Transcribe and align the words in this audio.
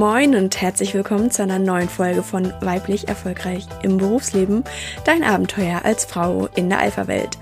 Moin 0.00 0.34
und 0.34 0.58
herzlich 0.62 0.94
willkommen 0.94 1.30
zu 1.30 1.42
einer 1.42 1.58
neuen 1.58 1.90
Folge 1.90 2.22
von 2.22 2.54
Weiblich 2.62 3.08
Erfolgreich 3.08 3.66
im 3.82 3.98
Berufsleben, 3.98 4.64
dein 5.04 5.22
Abenteuer 5.22 5.82
als 5.84 6.06
Frau 6.06 6.48
in 6.54 6.70
der 6.70 6.78
Alpha-Welt. 6.78 7.36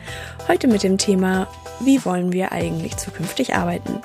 Heute 0.48 0.66
mit 0.66 0.82
dem 0.82 0.98
Thema, 0.98 1.46
wie 1.78 2.04
wollen 2.04 2.32
wir 2.32 2.50
eigentlich 2.50 2.96
zukünftig 2.96 3.54
arbeiten? 3.54 4.00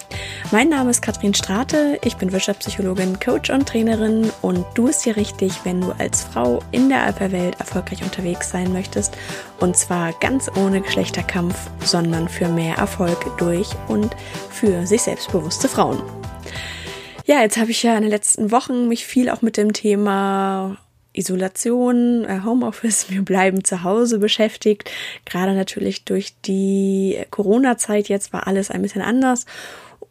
Mein 0.52 0.70
Name 0.70 0.92
ist 0.92 1.02
Katrin 1.02 1.34
Strate, 1.34 1.98
ich 2.04 2.18
bin 2.18 2.32
Wirtschaftspsychologin, 2.32 3.20
Coach 3.20 3.50
und 3.50 3.68
Trainerin 3.68 4.32
und 4.44 4.64
du 4.76 4.86
bist 4.86 5.02
hier 5.02 5.16
richtig, 5.16 5.66
wenn 5.66 5.82
du 5.82 5.92
als 5.98 6.22
Frau 6.22 6.60
in 6.70 6.90
der 6.90 7.06
Alpha-Welt 7.06 7.60
erfolgreich 7.60 8.04
unterwegs 8.04 8.52
sein 8.52 8.72
möchtest 8.72 9.18
und 9.62 9.76
zwar 9.76 10.14
ganz 10.20 10.52
ohne 10.56 10.82
Geschlechterkampf, 10.82 11.58
sondern 11.84 12.30
für 12.30 12.50
mehr 12.50 12.76
Erfolg 12.76 13.36
durch 13.40 13.70
und 13.88 14.16
für 14.52 14.86
sich 14.86 15.02
selbstbewusste 15.02 15.68
Frauen. 15.68 16.04
Ja, 17.26 17.42
jetzt 17.42 17.58
habe 17.58 17.72
ich 17.72 17.84
ja 17.84 17.96
in 17.96 18.02
den 18.02 18.12
letzten 18.12 18.52
Wochen 18.52 18.88
mich 18.88 19.06
viel 19.06 19.30
auch 19.30 19.42
mit 19.42 19.56
dem 19.56 19.72
Thema 19.72 20.78
Isolation, 21.14 22.26
äh, 22.26 22.42
Homeoffice, 22.44 23.06
wir 23.10 23.24
bleiben 23.24 23.64
zu 23.64 23.84
Hause 23.84 24.20
beschäftigt. 24.20 24.90
Gerade 25.26 25.54
natürlich 25.54 26.04
durch 26.04 26.34
die 26.42 27.18
Corona-Zeit 27.32 28.10
jetzt 28.10 28.34
war 28.34 28.48
alles 28.48 28.72
ein 28.72 28.82
bisschen 28.82 29.02
anders. 29.02 29.46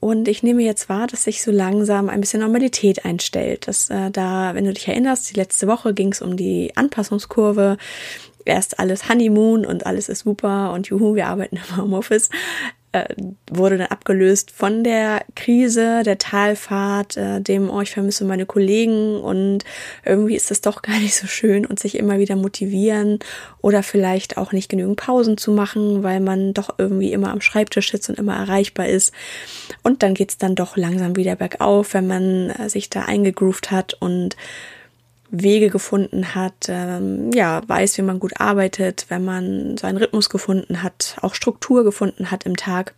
Und 0.01 0.27
ich 0.27 0.43
nehme 0.43 0.63
jetzt 0.63 0.89
wahr, 0.89 1.07
dass 1.07 1.25
sich 1.25 1.43
so 1.43 1.53
langsam 1.53 2.09
ein 2.09 2.21
bisschen 2.21 2.41
Normalität 2.41 3.05
einstellt. 3.05 3.69
Dass 3.69 3.91
äh, 3.91 4.11
da, 4.11 4.55
wenn 4.55 4.65
du 4.65 4.73
dich 4.73 4.89
erinnerst, 4.89 5.31
die 5.31 5.39
letzte 5.39 5.69
Woche 5.69 5.95
ging 5.95 6.13
es 6.13 6.23
um 6.23 6.37
die 6.37 6.73
Anpassungskurve 6.77 7.77
erst 8.45 8.81
alles 8.81 9.09
Honeymoon 9.09 9.65
und 9.65 9.87
alles 9.87 10.09
ist 10.09 10.21
super 10.21 10.73
und 10.73 10.89
juhu, 10.89 11.15
wir 11.15 11.29
arbeiten 11.29 11.57
im 11.57 11.77
Homeoffice 11.77 12.31
äh, 12.93 13.07
wurde 13.51 13.79
dann 13.79 13.89
abgelöst 13.89 14.51
von 14.51 14.85
der 14.85 15.25
Krise, 15.35 16.03
der 16.05 16.19
Talfahrt, 16.19 17.17
äh, 17.17 17.41
dem, 17.41 17.71
oh, 17.71 17.81
ich 17.81 17.91
vermisse 17.91 18.25
meine 18.25 18.47
Kollegen 18.47 19.21
und 19.21 19.65
irgendwie 20.05 20.37
ist 20.37 20.51
das 20.51 20.61
doch 20.61 20.83
gar 20.83 20.99
nicht 20.99 21.15
so 21.15 21.27
schön 21.27 21.65
und 21.67 21.81
sich 21.81 21.97
immer 21.97 22.19
wieder 22.19 22.37
motivieren 22.37 23.19
oder 23.61 23.83
vielleicht 23.83 24.37
auch 24.37 24.53
nicht 24.53 24.69
genügend 24.69 24.97
Pausen 24.97 25.39
zu 25.39 25.53
machen, 25.53 26.03
weil 26.03 26.21
man 26.21 26.55
doch 26.55 26.75
irgendwie 26.79 27.13
immer 27.13 27.31
am 27.31 27.41
Schreibtisch 27.41 27.91
sitzt 27.91 28.11
und 28.11 28.19
immer 28.19 28.37
erreichbar 28.37 28.89
ist. 28.89 29.13
Und 29.83 30.03
dann 30.03 30.15
geht's 30.15 30.37
dann 30.37 30.55
doch 30.55 30.77
langsam 30.77 31.17
wieder 31.17 31.37
bergauf, 31.37 31.95
wenn 31.95 32.07
man 32.07 32.51
äh, 32.51 32.69
sich 32.69 32.91
da 32.91 33.03
eingegroovt 33.03 33.71
hat 33.71 33.95
und 33.95 34.37
Wege 35.33 35.71
gefunden 35.71 36.35
hat, 36.35 36.69
ähm, 36.69 37.33
ja, 37.33 37.63
weiß, 37.67 37.97
wie 37.97 38.03
man 38.03 38.21
gut 38.21 38.39
arbeitet, 38.39 39.07
wenn 39.09 39.25
man 39.25 39.79
seinen 39.79 39.97
Rhythmus 39.97 40.29
gefunden 40.29 40.83
hat, 40.83 41.17
auch 41.23 41.35
Struktur 41.35 41.85
gefunden 41.85 42.31
hat 42.31 42.45
im 42.45 42.57
Tag. 42.57 42.95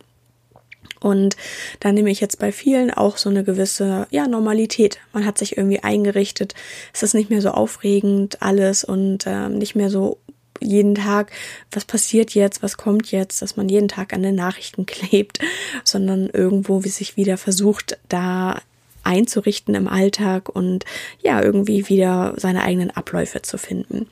Und 0.99 1.37
da 1.79 1.93
nehme 1.93 2.11
ich 2.11 2.19
jetzt 2.19 2.39
bei 2.39 2.51
vielen 2.51 2.91
auch 2.91 3.17
so 3.17 3.29
eine 3.29 3.45
gewisse, 3.45 4.05
ja, 4.11 4.27
Normalität. 4.27 4.99
Man 5.13 5.25
hat 5.25 5.37
sich 5.37 5.57
irgendwie 5.57 5.79
eingerichtet. 5.79 6.55
Es 6.93 7.03
ist 7.03 7.13
nicht 7.13 7.29
mehr 7.29 7.41
so 7.41 7.51
aufregend 7.51 8.41
alles 8.41 8.83
und 8.83 9.25
ähm, 9.25 9.57
nicht 9.57 9.75
mehr 9.75 9.89
so 9.89 10.17
jeden 10.59 10.95
Tag, 10.95 11.31
was 11.71 11.85
passiert 11.85 12.31
jetzt, 12.31 12.63
was 12.63 12.75
kommt 12.75 13.11
jetzt, 13.11 13.41
dass 13.41 13.55
man 13.55 13.69
jeden 13.69 13.87
Tag 13.87 14.13
an 14.13 14.23
den 14.23 14.35
Nachrichten 14.35 14.85
klebt, 14.87 15.39
sondern 15.85 16.29
irgendwo 16.29 16.83
wie 16.83 16.89
sich 16.89 17.15
wieder 17.15 17.37
versucht, 17.37 17.97
da 18.09 18.61
einzurichten 19.05 19.75
im 19.75 19.87
Alltag 19.87 20.49
und 20.49 20.85
ja, 21.21 21.41
irgendwie 21.41 21.89
wieder 21.89 22.33
seine 22.37 22.63
eigenen 22.63 22.91
Abläufe 22.91 23.41
zu 23.41 23.57
finden. 23.57 24.07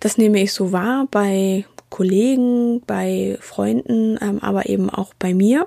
Das 0.00 0.18
nehme 0.18 0.40
ich 0.40 0.52
so 0.52 0.72
wahr 0.72 1.06
bei 1.10 1.64
Kollegen, 1.90 2.82
bei 2.86 3.36
Freunden, 3.40 4.18
ähm, 4.20 4.38
aber 4.40 4.68
eben 4.68 4.90
auch 4.90 5.12
bei 5.18 5.34
mir. 5.34 5.66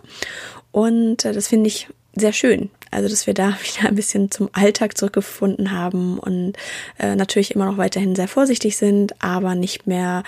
Und 0.72 1.26
äh, 1.26 1.34
das 1.34 1.48
finde 1.50 1.68
ich 1.68 1.88
sehr 2.16 2.34
schön. 2.34 2.70
Also, 2.92 3.10
dass 3.10 3.28
wir 3.28 3.34
da 3.34 3.50
wieder 3.64 3.90
ein 3.90 3.96
bisschen 3.96 4.32
zum 4.32 4.50
Alltag 4.54 4.98
zurückgefunden 4.98 5.72
haben 5.72 6.20
und 6.20 6.54
äh, 7.00 7.16
natürlich 7.16 7.56
immer 7.56 7.66
noch 7.66 7.78
weiterhin 7.78 8.16
sehr 8.16 8.28
vorsichtig 8.28 8.78
sind, 8.78 9.22
aber 9.22 9.56
nicht 9.56 9.88
mehr 9.88 10.24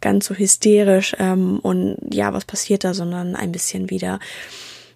ganz 0.00 0.26
so 0.26 0.34
hysterisch 0.34 1.16
ähm, 1.18 1.58
und 1.60 1.96
ja, 2.12 2.32
was 2.32 2.44
passiert 2.44 2.84
da, 2.84 2.94
sondern 2.94 3.36
ein 3.36 3.52
bisschen 3.52 3.90
wieder 3.90 4.18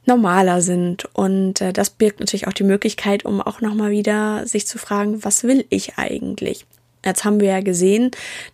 normaler 0.07 0.63
sind. 0.63 1.09
Und 1.15 1.61
äh, 1.61 1.73
das 1.73 1.91
birgt 1.91 2.21
natürlich 2.21 2.49
auch 2.49 2.53
die 2.53 2.65
Möglichkeit, 2.65 3.25
um 3.25 3.41
auch 3.41 3.61
nochmal 3.61 3.91
wieder 3.91 4.47
sich 4.47 4.67
zu 4.67 4.79
fragen, 4.79 5.25
was 5.25 5.45
will 5.45 5.65
ich 5.69 5.99
eigentlich? 5.99 6.67
Jetzt 7.05 7.25
haben 7.25 7.41
wir 7.41 7.49
ja 7.49 7.61
gesehen, 7.61 8.11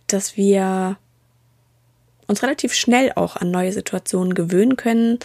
dass 0.07 0.37
wir 0.37 0.97
uns 2.27 2.43
relativ 2.43 2.73
schnell 2.73 3.11
auch 3.15 3.35
an 3.35 3.51
neue 3.51 3.71
Situationen 3.71 4.33
gewöhnen 4.33 4.75
können. 4.75 5.19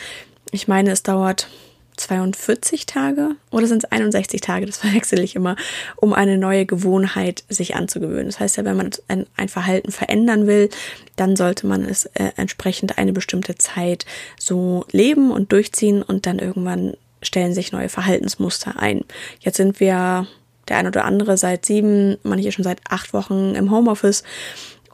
Ich 0.51 0.69
meine, 0.69 0.91
es 0.91 1.03
dauert 1.03 1.49
42 1.97 2.87
Tage 2.87 3.37
oder 3.51 3.67
sind 3.67 3.85
es 3.85 3.93
61 3.93 4.41
Tage, 4.41 4.67
das 4.67 4.77
verwechsel 4.79 5.21
ich 5.21 5.37
immer, 5.37 5.57
um 5.97 6.13
eine 6.13 6.39
neue 6.39 6.67
Gewohnheit 6.67 7.45
sich 7.49 7.75
anzugewöhnen. 7.75 8.27
Das 8.27 8.41
heißt 8.41 8.57
ja, 8.57 8.65
wenn 8.65 8.77
man 8.77 8.91
ein, 9.09 9.27
ein 9.37 9.49
Verhalten 9.49 9.93
verändern 9.93 10.47
will, 10.47 10.71
dann 11.17 11.37
sollte 11.37 11.67
man 11.67 11.85
es 11.85 12.07
äh, 12.07 12.31
entsprechend 12.37 12.99
eine 12.99 13.13
bestimmte 13.13 13.57
Zeit 13.57 14.07
so 14.39 14.85
leben 14.91 15.31
und 15.31 15.53
durchziehen 15.53 16.03
und 16.03 16.27
dann 16.27 16.39
irgendwann 16.39 16.95
stellen 17.23 17.55
sich 17.55 17.73
neue 17.73 17.89
Verhaltensmuster 17.89 18.79
ein. 18.79 19.05
Jetzt 19.41 19.57
sind 19.57 19.81
wir 19.81 20.27
der 20.69 20.79
ein 20.79 20.87
oder 20.87 21.05
andere 21.05 21.37
seit 21.37 21.67
sieben, 21.67 22.17
manche 22.23 22.53
schon 22.53 22.65
seit 22.65 22.81
acht 22.89 23.13
Wochen 23.13 23.55
im 23.55 23.71
Homeoffice. 23.71 24.23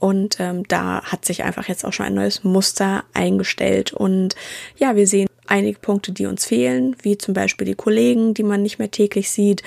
Und 0.00 0.40
ähm, 0.40 0.66
da 0.66 1.02
hat 1.04 1.24
sich 1.24 1.44
einfach 1.44 1.68
jetzt 1.68 1.84
auch 1.84 1.92
schon 1.92 2.06
ein 2.06 2.14
neues 2.14 2.42
Muster 2.42 3.04
eingestellt. 3.12 3.92
Und 3.92 4.34
ja, 4.76 4.96
wir 4.96 5.06
sehen 5.06 5.28
einige 5.46 5.78
Punkte, 5.78 6.12
die 6.12 6.26
uns 6.26 6.46
fehlen, 6.46 6.96
wie 7.02 7.18
zum 7.18 7.34
Beispiel 7.34 7.66
die 7.66 7.74
Kollegen, 7.74 8.34
die 8.34 8.42
man 8.42 8.62
nicht 8.62 8.78
mehr 8.78 8.90
täglich 8.90 9.30
sieht 9.30 9.62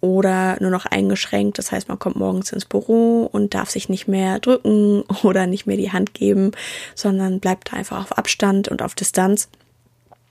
oder 0.00 0.58
nur 0.60 0.70
noch 0.70 0.86
eingeschränkt. 0.86 1.58
Das 1.58 1.72
heißt, 1.72 1.88
man 1.88 1.98
kommt 1.98 2.16
morgens 2.16 2.52
ins 2.52 2.66
Büro 2.66 3.28
und 3.32 3.54
darf 3.54 3.70
sich 3.70 3.88
nicht 3.88 4.08
mehr 4.08 4.38
drücken 4.40 5.02
oder 5.22 5.46
nicht 5.46 5.66
mehr 5.66 5.78
die 5.78 5.90
Hand 5.90 6.14
geben, 6.14 6.52
sondern 6.94 7.40
bleibt 7.40 7.72
einfach 7.72 8.02
auf 8.02 8.18
Abstand 8.18 8.68
und 8.68 8.82
auf 8.82 8.94
Distanz. 8.94 9.48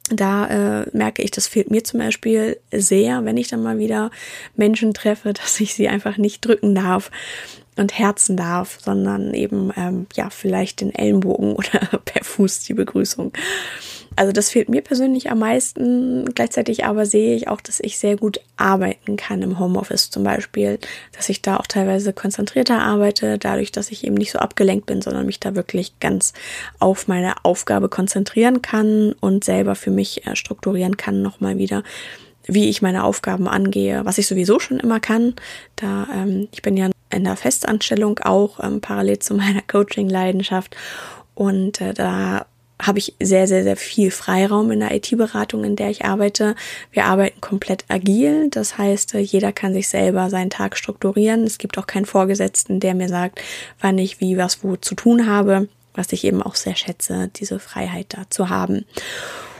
Da 0.09 0.81
äh, 0.81 0.89
merke 0.93 1.21
ich, 1.21 1.31
das 1.31 1.47
fehlt 1.47 1.71
mir 1.71 1.83
zum 1.83 1.99
Beispiel 1.99 2.59
sehr, 2.71 3.25
wenn 3.25 3.37
ich 3.37 3.47
dann 3.47 3.63
mal 3.63 3.77
wieder 3.77 4.11
Menschen 4.55 4.93
treffe, 4.93 5.33
dass 5.41 5.59
ich 5.59 5.73
sie 5.73 5.87
einfach 5.87 6.17
nicht 6.17 6.45
drücken 6.45 6.75
darf 6.75 7.11
und 7.75 7.97
herzen 7.97 8.37
darf, 8.37 8.79
sondern 8.81 9.33
eben 9.33 9.71
ähm, 9.75 10.07
ja 10.15 10.29
vielleicht 10.29 10.81
den 10.81 10.93
Ellenbogen 10.93 11.53
oder 11.55 11.99
per 12.05 12.23
Fuß 12.23 12.61
die 12.61 12.73
Begrüßung. 12.73 13.33
Also 14.17 14.31
das 14.31 14.49
fehlt 14.49 14.67
mir 14.67 14.81
persönlich 14.81 15.29
am 15.29 15.39
meisten. 15.39 16.25
Gleichzeitig 16.33 16.85
aber 16.85 17.05
sehe 17.05 17.35
ich 17.35 17.47
auch, 17.47 17.61
dass 17.61 17.79
ich 17.79 17.99
sehr 17.99 18.17
gut 18.17 18.41
arbeiten 18.57 19.15
kann 19.15 19.43
im 19.43 19.59
Homeoffice 19.59 20.09
zum 20.09 20.23
Beispiel, 20.23 20.79
dass 21.15 21.29
ich 21.29 21.43
da 21.43 21.57
auch 21.57 21.67
teilweise 21.67 22.13
konzentrierter 22.13 22.79
arbeite, 22.79 23.37
dadurch, 23.37 23.71
dass 23.71 23.91
ich 23.91 24.03
eben 24.03 24.15
nicht 24.15 24.31
so 24.31 24.39
abgelenkt 24.39 24.87
bin, 24.87 25.03
sondern 25.03 25.27
mich 25.27 25.39
da 25.39 25.53
wirklich 25.53 25.99
ganz 25.99 26.33
auf 26.79 27.07
meine 27.07 27.35
Aufgabe 27.45 27.89
konzentrieren 27.89 28.63
kann 28.63 29.13
und 29.21 29.43
selber 29.43 29.75
für 29.75 29.91
mich 29.91 30.25
äh, 30.25 30.35
strukturieren 30.35 30.97
kann 30.97 31.21
nochmal 31.21 31.59
wieder 31.59 31.83
wie 32.49 32.69
ich 32.69 32.81
meine 32.81 33.03
Aufgaben 33.03 33.49
angehe, 33.49 34.05
was 34.05 34.17
ich 34.17 34.25
sowieso 34.25 34.57
schon 34.57 34.79
immer 34.79 35.01
kann. 35.01 35.35
Da 35.75 36.07
ähm, 36.15 36.47
ich 36.53 36.61
bin 36.61 36.77
ja 36.77 36.89
in 37.09 37.25
der 37.25 37.35
Festanstellung 37.35 38.19
auch 38.19 38.63
ähm, 38.63 38.79
parallel 38.79 39.19
zu 39.19 39.33
meiner 39.35 39.61
Coaching-Leidenschaft 39.61 40.75
und 41.35 41.81
äh, 41.81 41.93
da 41.93 42.45
habe 42.81 42.99
ich 42.99 43.15
sehr, 43.19 43.47
sehr, 43.47 43.63
sehr 43.63 43.75
viel 43.75 44.11
Freiraum 44.11 44.71
in 44.71 44.79
der 44.79 44.93
IT-Beratung, 44.93 45.63
in 45.63 45.75
der 45.75 45.89
ich 45.89 46.05
arbeite. 46.05 46.55
Wir 46.91 47.05
arbeiten 47.05 47.41
komplett 47.41 47.85
agil. 47.87 48.49
Das 48.51 48.77
heißt, 48.77 49.13
jeder 49.13 49.51
kann 49.51 49.73
sich 49.73 49.89
selber 49.89 50.29
seinen 50.29 50.49
Tag 50.49 50.77
strukturieren. 50.77 51.43
Es 51.43 51.57
gibt 51.57 51.77
auch 51.77 51.87
keinen 51.87 52.05
Vorgesetzten, 52.05 52.79
der 52.79 52.93
mir 52.93 53.09
sagt, 53.09 53.41
wann 53.81 53.97
ich 53.97 54.21
wie 54.21 54.37
was 54.37 54.63
wo 54.63 54.75
zu 54.75 54.95
tun 54.95 55.27
habe, 55.27 55.67
was 55.93 56.13
ich 56.13 56.23
eben 56.23 56.43
auch 56.43 56.55
sehr 56.55 56.75
schätze, 56.75 57.29
diese 57.35 57.59
Freiheit 57.59 58.07
da 58.09 58.29
zu 58.29 58.49
haben. 58.49 58.85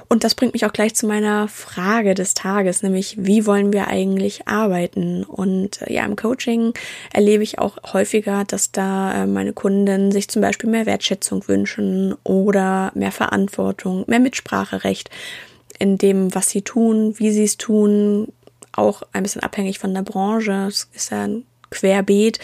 Und 0.10 0.24
das 0.24 0.36
bringt 0.36 0.54
mich 0.54 0.66
auch 0.66 0.72
gleich 0.72 0.96
zu 0.96 1.06
meiner 1.06 1.48
Frage 1.50 2.14
des 2.14 2.34
Tages, 2.34 2.82
nämlich 2.82 3.18
wie 3.20 3.46
wollen 3.46 3.74
wir 3.74 3.88
eigentlich 3.88 4.48
arbeiten? 4.48 5.24
Und 5.24 5.82
äh, 5.82 5.94
ja, 5.94 6.06
im 6.06 6.16
Coaching 6.16 6.74
erlebe 7.12 7.44
ich 7.44 7.60
auch 7.60 7.78
häufiger, 7.94 8.46
dass 8.46 8.72
da 8.72 9.24
äh, 9.24 9.28
meine 9.28 9.54
Kunden 9.54 10.12
sich 10.12 10.30
zum 10.30 10.42
Beispiel 10.42 10.70
mehr 10.70 10.86
Wertschätzung 10.86 11.48
wünschen 11.48 12.16
oder 12.24 12.92
mehr 12.96 13.12
Verantwortung, 13.12 14.06
mehr 14.08 14.20
Mitspracherecht 14.20 15.10
in 15.80 15.98
dem, 15.98 16.34
was 16.34 16.50
sie 16.50 16.62
tun, 16.62 17.16
wie 17.18 17.32
sie 17.32 17.44
es 17.44 17.58
tun, 17.58 18.32
auch 18.72 19.04
ein 19.12 19.24
bisschen 19.24 19.44
abhängig 19.44 19.80
von 19.80 19.94
der 19.94 20.04
Branche. 20.04 20.68
Es 20.68 20.90
ist 20.94 21.12
ja 21.12 21.26
ein 21.26 21.44
querbeet 21.70 22.40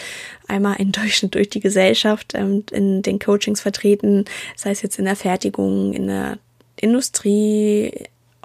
einmal 0.48 0.76
in 0.78 0.92
Deutschland 0.92 1.34
durch 1.34 1.48
die 1.48 1.60
Gesellschaft 1.60 2.32
ähm, 2.34 2.64
in 2.70 3.00
den 3.00 3.18
Coachings 3.18 3.60
vertreten, 3.60 4.26
sei 4.54 4.70
es 4.70 4.82
jetzt 4.82 4.98
in 4.98 5.06
der 5.06 5.16
Fertigung, 5.16 5.94
in 5.94 6.08
der 6.08 6.38
Industrie, 6.84 7.92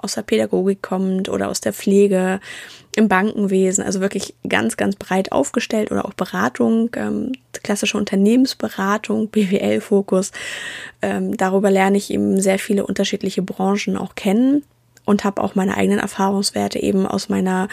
aus 0.02 0.14
der 0.14 0.22
Pädagogik 0.22 0.82
kommt 0.82 1.28
oder 1.28 1.48
aus 1.48 1.60
der 1.60 1.72
Pflege, 1.72 2.40
im 2.96 3.08
Bankenwesen, 3.08 3.84
also 3.84 4.00
wirklich 4.00 4.34
ganz, 4.48 4.76
ganz 4.76 4.96
breit 4.96 5.30
aufgestellt 5.30 5.92
oder 5.92 6.04
auch 6.04 6.14
Beratung, 6.14 6.90
ähm, 6.96 7.32
klassische 7.52 7.96
Unternehmensberatung, 7.96 9.28
BWL-Fokus. 9.30 10.32
Ähm, 11.00 11.36
darüber 11.36 11.70
lerne 11.70 11.98
ich 11.98 12.10
eben 12.10 12.40
sehr 12.40 12.58
viele 12.58 12.84
unterschiedliche 12.86 13.42
Branchen 13.42 13.96
auch 13.96 14.16
kennen 14.16 14.64
und 15.04 15.24
habe 15.24 15.42
auch 15.42 15.54
meine 15.54 15.76
eigenen 15.76 15.98
Erfahrungswerte 15.98 16.80
eben 16.80 17.06
aus 17.06 17.28
meiner 17.28 17.68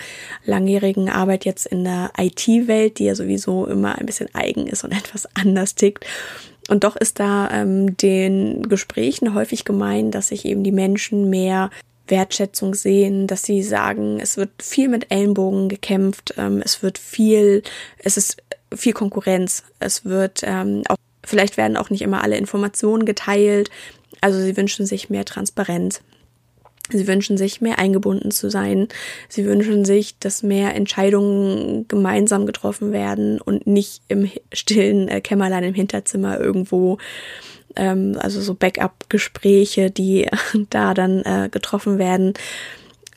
langjährigen 0.45 1.09
Arbeit 1.09 1.45
jetzt 1.45 1.65
in 1.65 1.83
der 1.83 2.11
IT-Welt, 2.17 2.99
die 2.99 3.05
ja 3.05 3.15
sowieso 3.15 3.65
immer 3.65 3.97
ein 3.97 4.05
bisschen 4.05 4.33
eigen 4.33 4.67
ist 4.67 4.83
und 4.83 4.91
etwas 4.97 5.27
anders 5.35 5.75
tickt. 5.75 6.05
Und 6.67 6.83
doch 6.83 6.95
ist 6.95 7.19
da 7.19 7.49
ähm, 7.51 7.95
den 7.97 8.67
Gesprächen 8.67 9.33
häufig 9.33 9.65
gemein, 9.65 10.11
dass 10.11 10.29
sich 10.29 10.45
eben 10.45 10.63
die 10.63 10.71
Menschen 10.71 11.29
mehr 11.29 11.69
Wertschätzung 12.07 12.73
sehen, 12.73 13.27
dass 13.27 13.43
sie 13.43 13.63
sagen, 13.63 14.19
es 14.19 14.37
wird 14.37 14.49
viel 14.61 14.87
mit 14.89 15.11
Ellenbogen 15.11 15.69
gekämpft, 15.69 16.33
ähm, 16.37 16.61
es 16.63 16.83
wird 16.83 16.97
viel, 16.97 17.63
es 17.99 18.17
ist 18.17 18.37
viel 18.73 18.93
Konkurrenz, 18.93 19.63
es 19.79 20.05
wird 20.05 20.41
ähm, 20.43 20.83
auch, 20.87 20.97
vielleicht 21.23 21.57
werden 21.57 21.77
auch 21.77 21.89
nicht 21.89 22.01
immer 22.01 22.23
alle 22.23 22.37
Informationen 22.37 23.05
geteilt, 23.05 23.69
also 24.21 24.39
sie 24.39 24.57
wünschen 24.57 24.85
sich 24.85 25.09
mehr 25.09 25.25
Transparenz. 25.25 26.01
Sie 26.89 27.07
wünschen 27.07 27.37
sich 27.37 27.61
mehr 27.61 27.79
eingebunden 27.79 28.31
zu 28.31 28.49
sein. 28.49 28.87
Sie 29.29 29.45
wünschen 29.45 29.85
sich, 29.85 30.17
dass 30.19 30.43
mehr 30.43 30.75
Entscheidungen 30.75 31.87
gemeinsam 31.87 32.45
getroffen 32.45 32.91
werden 32.91 33.41
und 33.41 33.67
nicht 33.67 34.01
im 34.07 34.29
stillen 34.53 35.07
äh, 35.07 35.21
Kämmerlein 35.21 35.63
im 35.63 35.73
Hinterzimmer 35.73 36.39
irgendwo 36.39 36.97
ähm, 37.75 38.17
also 38.19 38.41
so 38.41 38.53
Backup-Gespräche, 38.53 39.91
die 39.91 40.27
da 40.69 40.93
dann 40.93 41.21
äh, 41.23 41.49
getroffen 41.49 41.97
werden. 41.97 42.33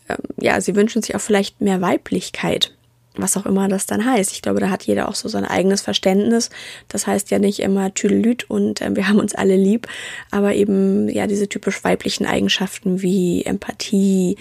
Ähm, 0.08 0.18
ja, 0.40 0.60
sie 0.60 0.76
wünschen 0.76 1.02
sich 1.02 1.14
auch 1.14 1.20
vielleicht 1.20 1.60
mehr 1.60 1.80
Weiblichkeit, 1.80 2.72
was 3.16 3.36
auch 3.36 3.46
immer 3.46 3.68
das 3.68 3.86
dann 3.86 4.04
heißt. 4.04 4.32
Ich 4.32 4.42
glaube, 4.42 4.60
da 4.60 4.70
hat 4.70 4.84
jeder 4.84 5.08
auch 5.08 5.14
so 5.14 5.28
sein 5.28 5.44
eigenes 5.44 5.80
Verständnis. 5.80 6.50
Das 6.88 7.06
heißt 7.06 7.30
ja 7.30 7.38
nicht 7.38 7.60
immer 7.60 7.92
Tüdelüt 7.94 8.48
und 8.48 8.80
äh, 8.80 8.94
wir 8.94 9.08
haben 9.08 9.20
uns 9.20 9.34
alle 9.34 9.56
lieb, 9.56 9.88
aber 10.30 10.54
eben 10.54 11.08
ja 11.08 11.26
diese 11.26 11.48
typisch 11.48 11.82
weiblichen 11.84 12.26
Eigenschaften 12.26 13.02
wie 13.02 13.44
Empathie, 13.44 14.36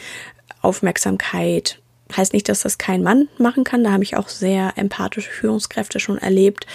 Aufmerksamkeit, 0.61 1.79
heißt 2.15 2.33
nicht, 2.33 2.49
dass 2.49 2.61
das 2.61 2.77
kein 2.77 3.03
Mann 3.03 3.27
machen 3.37 3.63
kann. 3.63 3.83
Da 3.83 3.91
habe 3.91 4.03
ich 4.03 4.17
auch 4.17 4.29
sehr 4.29 4.73
empathische 4.75 5.29
Führungskräfte 5.29 5.99
schon 5.99 6.17
erlebt, 6.17 6.65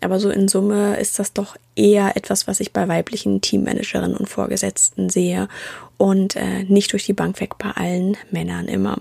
aber 0.00 0.20
so 0.20 0.30
in 0.30 0.48
Summe 0.48 0.96
ist 0.98 1.18
das 1.18 1.32
doch 1.32 1.56
eher 1.74 2.16
etwas, 2.16 2.46
was 2.46 2.60
ich 2.60 2.72
bei 2.72 2.86
weiblichen 2.86 3.40
Teammanagerinnen 3.40 4.16
und 4.16 4.28
Vorgesetzten 4.28 5.10
sehe 5.10 5.48
und 5.96 6.36
äh, 6.36 6.64
nicht 6.64 6.92
durch 6.92 7.04
die 7.04 7.12
Bank 7.12 7.40
weg 7.40 7.58
bei 7.58 7.70
allen 7.70 8.16
Männern 8.30 8.66
immer. 8.66 8.98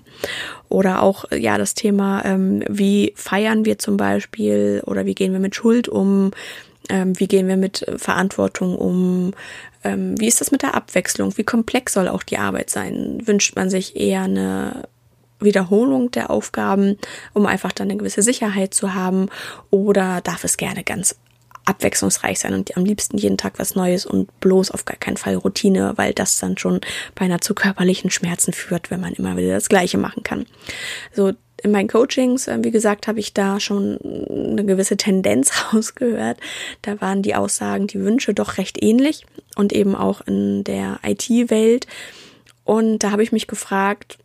Oder 0.69 1.03
auch 1.03 1.25
ja 1.31 1.57
das 1.57 1.75
Thema, 1.75 2.25
ähm, 2.25 2.63
wie 2.67 3.13
feiern 3.15 3.65
wir 3.65 3.77
zum 3.77 3.97
Beispiel 3.97 4.81
oder 4.85 5.05
wie 5.05 5.15
gehen 5.15 5.33
wir 5.33 5.39
mit 5.39 5.55
Schuld 5.55 5.87
um, 5.87 6.31
ähm, 6.89 7.19
wie 7.19 7.27
gehen 7.27 7.47
wir 7.47 7.57
mit 7.57 7.85
Verantwortung 7.97 8.75
um, 8.75 9.33
ähm, 9.83 10.19
wie 10.19 10.27
ist 10.27 10.41
das 10.41 10.51
mit 10.51 10.63
der 10.63 10.73
Abwechslung, 10.73 11.37
wie 11.37 11.43
komplex 11.43 11.93
soll 11.93 12.07
auch 12.07 12.23
die 12.23 12.37
Arbeit 12.37 12.71
sein? 12.71 13.21
Wünscht 13.25 13.55
man 13.55 13.69
sich 13.69 13.95
eher 13.95 14.23
eine 14.23 14.87
Wiederholung 15.39 16.11
der 16.11 16.29
Aufgaben, 16.29 16.97
um 17.33 17.45
einfach 17.45 17.71
dann 17.71 17.89
eine 17.89 17.97
gewisse 17.97 18.21
Sicherheit 18.21 18.73
zu 18.73 18.93
haben? 18.93 19.29
Oder 19.69 20.21
darf 20.21 20.43
es 20.43 20.57
gerne 20.57 20.83
ganz 20.83 21.15
abwechslungsreich 21.65 22.39
sein 22.39 22.53
und 22.53 22.77
am 22.77 22.85
liebsten 22.85 23.17
jeden 23.17 23.37
Tag 23.37 23.59
was 23.59 23.75
Neues 23.75 24.05
und 24.05 24.39
bloß 24.39 24.71
auf 24.71 24.85
gar 24.85 24.97
keinen 24.97 25.17
Fall 25.17 25.35
Routine, 25.35 25.93
weil 25.97 26.13
das 26.13 26.39
dann 26.39 26.57
schon 26.57 26.79
beinahe 27.13 27.41
zu 27.41 27.53
körperlichen 27.53 28.09
Schmerzen 28.09 28.53
führt, 28.53 28.89
wenn 28.89 29.01
man 29.01 29.13
immer 29.13 29.35
wieder 29.35 29.51
das 29.51 29.67
Gleiche 29.67 29.97
machen 29.97 30.23
kann. 30.23 30.45
So 31.13 31.33
in 31.63 31.71
meinen 31.71 31.89
Coachings, 31.89 32.47
äh, 32.47 32.59
wie 32.61 32.71
gesagt, 32.71 33.07
habe 33.07 33.19
ich 33.19 33.33
da 33.33 33.59
schon 33.59 33.99
eine 34.29 34.63
gewisse 34.65 34.97
Tendenz 34.97 35.51
rausgehört. 35.73 36.39
Da 36.83 37.01
waren 37.01 37.21
die 37.21 37.35
Aussagen, 37.35 37.87
die 37.87 37.99
Wünsche 37.99 38.33
doch 38.33 38.57
recht 38.57 38.81
ähnlich 38.81 39.25
und 39.55 39.73
eben 39.73 39.95
auch 39.95 40.21
in 40.21 40.63
der 40.63 40.99
IT-Welt. 41.03 41.87
Und 42.63 42.99
da 42.99 43.11
habe 43.11 43.23
ich 43.23 43.31
mich 43.31 43.47
gefragt, 43.47 44.17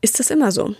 ist 0.00 0.18
das 0.20 0.30
immer 0.30 0.52
so? 0.52 0.74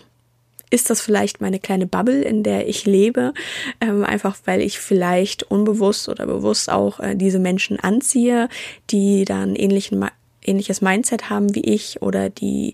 Ist 0.69 0.89
das 0.89 1.01
vielleicht 1.01 1.41
meine 1.41 1.59
kleine 1.59 1.85
Bubble, 1.85 2.21
in 2.21 2.43
der 2.43 2.67
ich 2.67 2.85
lebe? 2.85 3.33
Ähm, 3.81 4.05
einfach 4.05 4.37
weil 4.45 4.61
ich 4.61 4.79
vielleicht 4.79 5.43
unbewusst 5.43 6.07
oder 6.07 6.25
bewusst 6.25 6.69
auch 6.69 6.99
äh, 7.01 7.15
diese 7.15 7.39
Menschen 7.39 7.79
anziehe, 7.79 8.47
die 8.89 9.25
dann 9.25 9.55
ähnlichen, 9.55 10.05
ähnliches 10.43 10.81
Mindset 10.81 11.29
haben 11.29 11.53
wie 11.53 11.65
ich 11.65 12.01
oder 12.01 12.29
die 12.29 12.73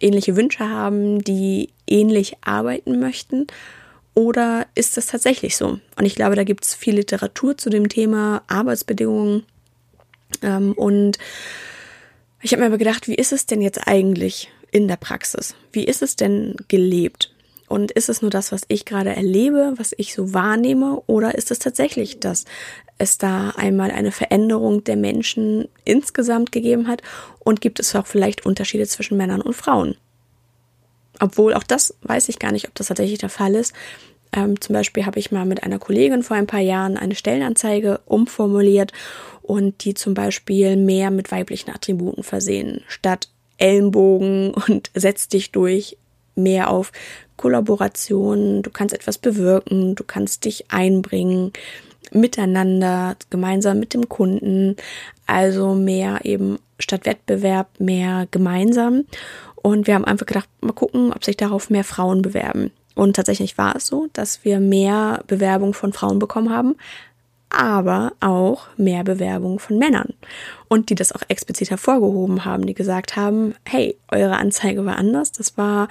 ähnliche 0.00 0.36
Wünsche 0.36 0.68
haben, 0.68 1.22
die 1.22 1.70
ähnlich 1.86 2.36
arbeiten 2.42 2.98
möchten? 2.98 3.46
Oder 4.14 4.66
ist 4.74 4.96
das 4.96 5.06
tatsächlich 5.06 5.56
so? 5.56 5.78
Und 5.96 6.04
ich 6.04 6.14
glaube, 6.14 6.36
da 6.36 6.44
gibt 6.44 6.64
es 6.64 6.74
viel 6.74 6.94
Literatur 6.96 7.56
zu 7.56 7.70
dem 7.70 7.88
Thema 7.88 8.42
Arbeitsbedingungen. 8.48 9.44
Ähm, 10.42 10.72
und 10.72 11.18
ich 12.42 12.52
habe 12.52 12.62
mir 12.62 12.66
aber 12.66 12.78
gedacht, 12.78 13.08
wie 13.08 13.14
ist 13.14 13.32
es 13.32 13.46
denn 13.46 13.60
jetzt 13.60 13.86
eigentlich? 13.86 14.50
In 14.70 14.88
der 14.88 14.96
Praxis? 14.96 15.54
Wie 15.72 15.84
ist 15.84 16.02
es 16.02 16.16
denn 16.16 16.56
gelebt? 16.68 17.32
Und 17.68 17.90
ist 17.90 18.08
es 18.08 18.22
nur 18.22 18.30
das, 18.30 18.52
was 18.52 18.62
ich 18.68 18.84
gerade 18.84 19.14
erlebe, 19.14 19.74
was 19.76 19.92
ich 19.96 20.14
so 20.14 20.32
wahrnehme, 20.32 21.02
oder 21.06 21.34
ist 21.34 21.50
es 21.50 21.58
tatsächlich, 21.58 22.20
dass 22.20 22.44
es 22.98 23.18
da 23.18 23.50
einmal 23.50 23.90
eine 23.90 24.12
Veränderung 24.12 24.84
der 24.84 24.96
Menschen 24.96 25.68
insgesamt 25.84 26.52
gegeben 26.52 26.86
hat 26.86 27.02
und 27.40 27.60
gibt 27.60 27.80
es 27.80 27.94
auch 27.96 28.06
vielleicht 28.06 28.46
Unterschiede 28.46 28.86
zwischen 28.86 29.16
Männern 29.16 29.42
und 29.42 29.54
Frauen? 29.54 29.96
Obwohl 31.18 31.54
auch 31.54 31.64
das 31.64 31.94
weiß 32.02 32.28
ich 32.28 32.38
gar 32.38 32.52
nicht, 32.52 32.68
ob 32.68 32.74
das 32.74 32.88
tatsächlich 32.88 33.18
der 33.18 33.30
Fall 33.30 33.54
ist. 33.54 33.74
Ähm, 34.32 34.60
zum 34.60 34.74
Beispiel 34.74 35.06
habe 35.06 35.18
ich 35.18 35.32
mal 35.32 35.46
mit 35.46 35.62
einer 35.62 35.78
Kollegin 35.78 36.22
vor 36.22 36.36
ein 36.36 36.46
paar 36.46 36.60
Jahren 36.60 36.96
eine 36.96 37.14
Stellenanzeige 37.14 38.00
umformuliert 38.06 38.92
und 39.42 39.84
die 39.84 39.94
zum 39.94 40.14
Beispiel 40.14 40.76
mehr 40.76 41.10
mit 41.10 41.32
weiblichen 41.32 41.70
Attributen 41.70 42.22
versehen, 42.22 42.82
statt 42.88 43.28
Ellenbogen 43.58 44.54
und 44.68 44.90
setz 44.94 45.28
dich 45.28 45.52
durch 45.52 45.96
mehr 46.34 46.70
auf 46.70 46.92
Kollaboration, 47.36 48.62
du 48.62 48.70
kannst 48.70 48.94
etwas 48.94 49.18
bewirken, 49.18 49.94
du 49.94 50.04
kannst 50.04 50.44
dich 50.44 50.70
einbringen, 50.70 51.52
miteinander, 52.12 53.16
gemeinsam 53.30 53.78
mit 53.78 53.94
dem 53.94 54.08
Kunden, 54.08 54.76
also 55.26 55.74
mehr 55.74 56.20
eben 56.24 56.58
statt 56.78 57.06
Wettbewerb 57.06 57.68
mehr 57.78 58.28
gemeinsam. 58.30 59.04
Und 59.56 59.86
wir 59.86 59.94
haben 59.94 60.04
einfach 60.04 60.26
gedacht, 60.26 60.48
mal 60.60 60.72
gucken, 60.72 61.12
ob 61.12 61.24
sich 61.24 61.36
darauf 61.36 61.70
mehr 61.70 61.84
Frauen 61.84 62.22
bewerben. 62.22 62.70
Und 62.94 63.16
tatsächlich 63.16 63.58
war 63.58 63.76
es 63.76 63.86
so, 63.86 64.08
dass 64.12 64.44
wir 64.44 64.60
mehr 64.60 65.24
Bewerbung 65.26 65.74
von 65.74 65.92
Frauen 65.92 66.18
bekommen 66.18 66.50
haben, 66.50 66.76
aber 67.48 68.12
auch 68.20 68.66
mehr 68.76 69.04
Bewerbungen 69.04 69.58
von 69.58 69.78
Männern. 69.78 70.14
Und 70.68 70.90
die 70.90 70.94
das 70.94 71.12
auch 71.12 71.22
explizit 71.28 71.70
hervorgehoben 71.70 72.44
haben, 72.44 72.66
die 72.66 72.74
gesagt 72.74 73.16
haben, 73.16 73.54
hey, 73.64 73.96
eure 74.10 74.36
Anzeige 74.36 74.84
war 74.84 74.96
anders, 74.96 75.32
das 75.32 75.56
war 75.56 75.88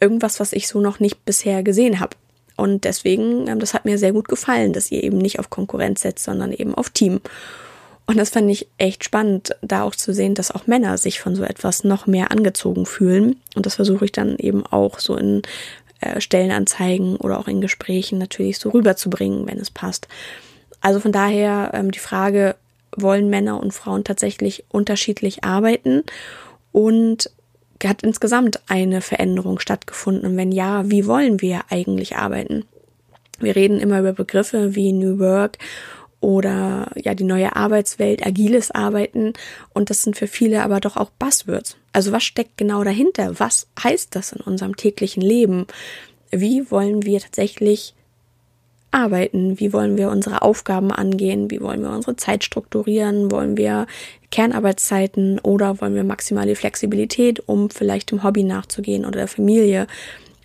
irgendwas, 0.00 0.40
was 0.40 0.52
ich 0.52 0.68
so 0.68 0.80
noch 0.80 1.00
nicht 1.00 1.24
bisher 1.24 1.62
gesehen 1.62 2.00
habe. 2.00 2.16
Und 2.56 2.84
deswegen, 2.84 3.46
ähm, 3.48 3.60
das 3.60 3.74
hat 3.74 3.84
mir 3.84 3.98
sehr 3.98 4.12
gut 4.12 4.28
gefallen, 4.28 4.72
dass 4.72 4.90
ihr 4.90 5.04
eben 5.04 5.18
nicht 5.18 5.38
auf 5.38 5.50
Konkurrenz 5.50 6.00
setzt, 6.02 6.24
sondern 6.24 6.52
eben 6.52 6.74
auf 6.74 6.90
Team. 6.90 7.20
Und 8.06 8.18
das 8.18 8.30
fand 8.30 8.50
ich 8.50 8.68
echt 8.78 9.04
spannend, 9.04 9.56
da 9.62 9.82
auch 9.82 9.94
zu 9.94 10.14
sehen, 10.14 10.34
dass 10.34 10.52
auch 10.52 10.66
Männer 10.66 10.96
sich 10.96 11.20
von 11.20 11.34
so 11.34 11.42
etwas 11.42 11.84
noch 11.84 12.06
mehr 12.06 12.30
angezogen 12.30 12.86
fühlen. 12.86 13.36
Und 13.54 13.66
das 13.66 13.74
versuche 13.74 14.04
ich 14.06 14.12
dann 14.12 14.36
eben 14.38 14.64
auch 14.64 15.00
so 15.00 15.16
in 15.16 15.42
äh, 16.00 16.20
Stellenanzeigen 16.20 17.16
oder 17.16 17.38
auch 17.38 17.48
in 17.48 17.60
Gesprächen 17.60 18.18
natürlich 18.18 18.58
so 18.58 18.70
rüberzubringen, 18.70 19.46
wenn 19.46 19.58
es 19.58 19.70
passt. 19.70 20.08
Also 20.80 21.00
von 21.00 21.12
daher 21.12 21.70
ähm, 21.74 21.90
die 21.90 21.98
Frage, 21.98 22.56
wollen 22.96 23.28
Männer 23.28 23.60
und 23.60 23.72
Frauen 23.72 24.04
tatsächlich 24.04 24.64
unterschiedlich 24.70 25.44
arbeiten 25.44 26.02
und 26.72 27.30
hat 27.84 28.02
insgesamt 28.02 28.60
eine 28.68 29.00
Veränderung 29.00 29.58
stattgefunden? 29.58 30.30
Und 30.30 30.36
wenn 30.36 30.52
ja, 30.52 30.88
wie 30.90 31.06
wollen 31.06 31.40
wir 31.40 31.62
eigentlich 31.68 32.16
arbeiten? 32.16 32.64
Wir 33.38 33.54
reden 33.54 33.80
immer 33.80 34.00
über 34.00 34.12
Begriffe 34.12 34.74
wie 34.74 34.92
New 34.92 35.18
Work 35.18 35.58
oder 36.20 36.90
ja 36.96 37.14
die 37.14 37.24
neue 37.24 37.54
Arbeitswelt, 37.54 38.26
agiles 38.26 38.70
Arbeiten 38.70 39.34
und 39.74 39.90
das 39.90 40.02
sind 40.02 40.16
für 40.16 40.26
viele 40.26 40.62
aber 40.62 40.80
doch 40.80 40.96
auch 40.96 41.10
Buzzwords. 41.10 41.76
Also 41.92 42.12
was 42.12 42.24
steckt 42.24 42.56
genau 42.56 42.82
dahinter? 42.82 43.38
Was 43.38 43.68
heißt 43.82 44.16
das 44.16 44.32
in 44.32 44.40
unserem 44.40 44.76
täglichen 44.76 45.22
Leben? 45.22 45.66
Wie 46.30 46.70
wollen 46.70 47.04
wir 47.04 47.20
tatsächlich 47.20 47.94
arbeiten? 48.96 49.60
Wie 49.60 49.72
wollen 49.72 49.96
wir 49.96 50.10
unsere 50.10 50.42
Aufgaben 50.42 50.90
angehen? 50.90 51.50
Wie 51.50 51.60
wollen 51.60 51.82
wir 51.82 51.90
unsere 51.90 52.16
Zeit 52.16 52.42
strukturieren? 52.42 53.30
Wollen 53.30 53.56
wir 53.56 53.86
Kernarbeitszeiten 54.30 55.38
oder 55.38 55.80
wollen 55.80 55.94
wir 55.94 56.02
maximale 56.02 56.56
Flexibilität, 56.56 57.46
um 57.46 57.70
vielleicht 57.70 58.10
dem 58.10 58.24
Hobby 58.24 58.42
nachzugehen 58.42 59.04
oder 59.04 59.18
der 59.18 59.28
Familie? 59.28 59.86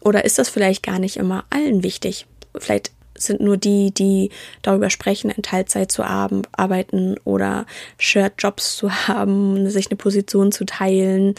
Oder 0.01 0.25
ist 0.25 0.37
das 0.37 0.49
vielleicht 0.49 0.83
gar 0.83 0.99
nicht 0.99 1.17
immer 1.17 1.45
allen 1.49 1.83
wichtig? 1.83 2.27
Vielleicht 2.57 2.91
sind 3.15 3.39
nur 3.39 3.57
die, 3.57 3.91
die 3.91 4.29
darüber 4.61 4.89
sprechen, 4.89 5.31
in 5.31 5.43
Teilzeit 5.43 5.91
zu 5.91 6.03
arbeiten 6.03 7.15
oder 7.23 7.65
Shirt-Jobs 7.97 8.75
zu 8.75 8.91
haben, 9.07 9.69
sich 9.69 9.89
eine 9.89 9.97
Position 9.97 10.51
zu 10.51 10.65
teilen. 10.65 11.35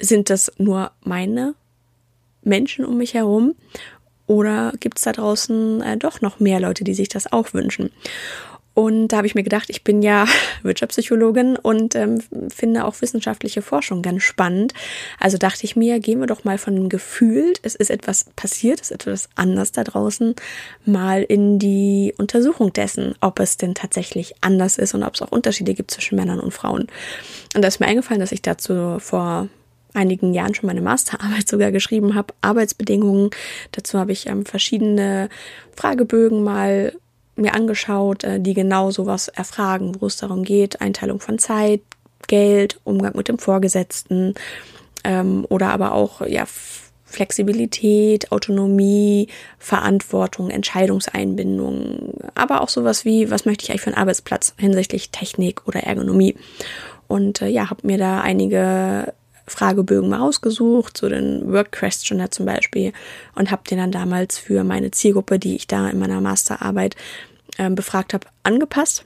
Sind 0.00 0.30
das 0.30 0.52
nur 0.58 0.92
meine 1.02 1.54
Menschen 2.42 2.84
um 2.84 2.96
mich 2.96 3.14
herum? 3.14 3.54
Oder 4.28 4.74
gibt 4.78 4.98
es 4.98 5.04
da 5.04 5.12
draußen 5.12 5.82
äh, 5.82 5.96
doch 5.96 6.20
noch 6.20 6.38
mehr 6.38 6.60
Leute, 6.60 6.84
die 6.84 6.94
sich 6.94 7.08
das 7.08 7.32
auch 7.32 7.54
wünschen? 7.54 7.90
Und 8.74 9.08
da 9.08 9.16
habe 9.16 9.26
ich 9.26 9.34
mir 9.34 9.42
gedacht, 9.42 9.70
ich 9.70 9.82
bin 9.82 10.02
ja 10.02 10.26
Wirtschaftspsychologin 10.62 11.56
und 11.56 11.96
ähm, 11.96 12.20
finde 12.54 12.84
auch 12.84 13.00
wissenschaftliche 13.00 13.60
Forschung 13.60 14.02
ganz 14.02 14.22
spannend. 14.22 14.72
Also 15.18 15.36
dachte 15.36 15.64
ich 15.64 15.74
mir, 15.74 15.98
gehen 15.98 16.20
wir 16.20 16.28
doch 16.28 16.44
mal 16.44 16.58
von 16.58 16.76
dem 16.76 16.88
Gefühl, 16.88 17.54
es 17.62 17.74
ist 17.74 17.90
etwas 17.90 18.26
passiert, 18.36 18.80
es 18.80 18.92
ist 18.92 19.04
etwas 19.04 19.30
anders 19.34 19.72
da 19.72 19.82
draußen, 19.82 20.36
mal 20.84 21.24
in 21.24 21.58
die 21.58 22.14
Untersuchung 22.18 22.72
dessen, 22.72 23.16
ob 23.20 23.40
es 23.40 23.56
denn 23.56 23.74
tatsächlich 23.74 24.36
anders 24.42 24.78
ist 24.78 24.94
und 24.94 25.02
ob 25.02 25.16
es 25.16 25.22
auch 25.22 25.32
Unterschiede 25.32 25.74
gibt 25.74 25.90
zwischen 25.90 26.14
Männern 26.14 26.38
und 26.38 26.52
Frauen. 26.54 26.86
Und 27.56 27.62
da 27.62 27.66
ist 27.66 27.80
mir 27.80 27.86
eingefallen, 27.86 28.20
dass 28.20 28.30
ich 28.30 28.42
dazu 28.42 28.98
vor 29.00 29.48
einigen 29.98 30.32
Jahren 30.32 30.54
schon 30.54 30.66
meine 30.66 30.80
Masterarbeit 30.80 31.48
sogar 31.48 31.72
geschrieben 31.72 32.14
habe, 32.14 32.34
Arbeitsbedingungen. 32.40 33.30
Dazu 33.72 33.98
habe 33.98 34.12
ich 34.12 34.26
ähm, 34.26 34.46
verschiedene 34.46 35.28
Fragebögen 35.76 36.42
mal 36.42 36.94
mir 37.36 37.54
angeschaut, 37.54 38.24
äh, 38.24 38.40
die 38.40 38.54
genau 38.54 38.90
sowas 38.90 39.28
erfragen, 39.28 39.96
wo 40.00 40.06
es 40.06 40.16
darum 40.16 40.44
geht, 40.44 40.80
Einteilung 40.80 41.20
von 41.20 41.38
Zeit, 41.38 41.80
Geld, 42.26 42.80
Umgang 42.84 43.16
mit 43.16 43.28
dem 43.28 43.38
Vorgesetzten 43.38 44.34
ähm, 45.04 45.46
oder 45.48 45.70
aber 45.70 45.92
auch 45.92 46.20
ja 46.26 46.44
Flexibilität, 47.08 48.30
Autonomie, 48.32 49.28
Verantwortung, 49.58 50.50
Entscheidungseinbindung, 50.50 52.12
aber 52.34 52.60
auch 52.60 52.68
sowas 52.68 53.06
wie, 53.06 53.30
was 53.30 53.46
möchte 53.46 53.64
ich 53.64 53.70
eigentlich 53.70 53.80
für 53.80 53.88
einen 53.88 53.96
Arbeitsplatz 53.96 54.54
hinsichtlich 54.58 55.10
Technik 55.10 55.66
oder 55.66 55.80
Ergonomie. 55.80 56.36
Und 57.06 57.40
äh, 57.40 57.48
ja, 57.48 57.70
habe 57.70 57.86
mir 57.86 57.96
da 57.96 58.20
einige 58.20 59.14
Fragebögen 59.48 60.08
mal 60.08 60.18
rausgesucht, 60.18 60.96
so 60.96 61.08
den 61.08 61.52
Work 61.52 61.72
Questionnaire 61.72 62.30
zum 62.30 62.46
Beispiel, 62.46 62.92
und 63.34 63.50
habe 63.50 63.62
den 63.68 63.78
dann 63.78 63.92
damals 63.92 64.38
für 64.38 64.64
meine 64.64 64.90
Zielgruppe, 64.90 65.38
die 65.38 65.56
ich 65.56 65.66
da 65.66 65.88
in 65.88 65.98
meiner 65.98 66.20
Masterarbeit 66.20 66.96
ähm, 67.58 67.74
befragt 67.74 68.14
habe, 68.14 68.26
angepasst. 68.42 69.04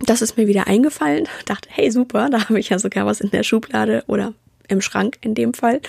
Das 0.00 0.22
ist 0.22 0.36
mir 0.36 0.46
wieder 0.46 0.66
eingefallen. 0.66 1.28
Dachte, 1.46 1.68
hey, 1.70 1.90
super, 1.90 2.28
da 2.30 2.48
habe 2.48 2.58
ich 2.58 2.70
ja 2.70 2.78
sogar 2.78 3.06
was 3.06 3.20
in 3.20 3.30
der 3.30 3.42
Schublade 3.42 4.04
oder 4.06 4.34
im 4.68 4.80
Schrank 4.80 5.18
in 5.20 5.34
dem 5.34 5.54
Fall. 5.54 5.80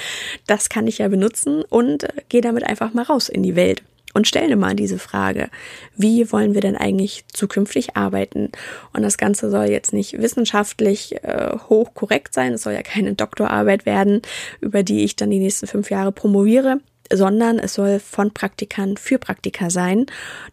Das 0.48 0.70
kann 0.70 0.88
ich 0.88 0.98
ja 0.98 1.08
benutzen 1.08 1.64
und 1.64 2.04
äh, 2.04 2.22
gehe 2.30 2.42
damit 2.42 2.64
einfach 2.64 2.94
mal 2.94 3.04
raus 3.04 3.30
in 3.30 3.44
die 3.44 3.56
Welt 3.56 3.84
und 4.16 4.28
stelle 4.28 4.56
mal 4.56 4.76
diese 4.76 4.98
Frage, 4.98 5.50
wie 5.96 6.32
wollen 6.32 6.54
wir 6.54 6.62
denn 6.62 6.78
eigentlich 6.78 7.26
zukünftig 7.32 7.96
arbeiten? 7.98 8.52
Und 8.94 9.04
das 9.04 9.18
Ganze 9.18 9.52
soll 9.52 9.66
jetzt 9.66 9.94
nicht 9.94 10.20
wissenschaftlich 10.20 11.22
äh, 11.24 11.52
hoch 11.70 11.94
korrekt 11.94 12.34
sein, 12.34 12.54
es 12.54 12.64
soll 12.64 12.74
ja 12.74 12.82
keine 12.82 13.14
Doktorarbeit 13.14 13.86
werden, 13.86 14.22
über 14.62 14.84
die 14.84 15.04
ich 15.04 15.18
dann 15.18 15.30
die 15.30 15.40
nächsten 15.40 15.68
fünf 15.68 15.92
Jahre 15.92 16.14
promoviere, 16.14 16.80
sondern 17.12 17.60
es 17.60 17.74
soll 17.74 18.00
von 18.00 18.32
Praktikern 18.32 18.96
für 18.96 19.20
Praktiker 19.20 19.70
sein. 19.70 20.06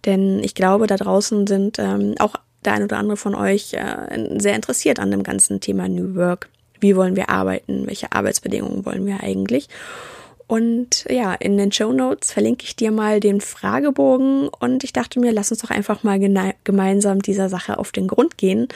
Denn 0.04 0.42
ich 0.42 0.56
glaube, 0.56 0.88
da 0.88 0.96
draußen 0.96 1.46
sind 1.46 1.78
ähm, 1.78 2.16
auch 2.18 2.34
der 2.64 2.74
ein 2.74 2.82
oder 2.82 2.98
andere 2.98 3.16
von 3.16 3.36
euch 3.36 3.74
äh, 3.74 4.38
sehr 4.38 4.56
interessiert 4.56 4.98
an 4.98 5.12
dem 5.12 5.22
ganzen 5.22 5.60
Thema 5.60 5.88
New 5.88 6.16
Work. 6.16 6.48
Wie 6.80 6.96
wollen 6.96 7.14
wir 7.14 7.30
arbeiten? 7.30 7.86
Welche 7.86 8.10
Arbeitsbedingungen 8.10 8.84
wollen 8.84 9.06
wir 9.06 9.22
eigentlich? 9.22 9.68
Und 10.46 11.06
ja, 11.08 11.34
in 11.34 11.56
den 11.56 11.72
Show 11.72 11.92
Notes 11.92 12.32
verlinke 12.32 12.64
ich 12.64 12.76
dir 12.76 12.90
mal 12.90 13.20
den 13.20 13.40
Fragebogen 13.40 14.48
und 14.48 14.84
ich 14.84 14.92
dachte 14.92 15.20
mir, 15.20 15.32
lass 15.32 15.50
uns 15.50 15.62
doch 15.62 15.70
einfach 15.70 16.02
mal 16.02 16.18
gemeinsam 16.64 17.22
dieser 17.22 17.48
Sache 17.48 17.78
auf 17.78 17.92
den 17.92 18.08
Grund 18.08 18.36
gehen 18.36 18.68